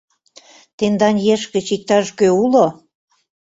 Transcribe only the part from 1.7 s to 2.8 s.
иктаж-кӧ уло?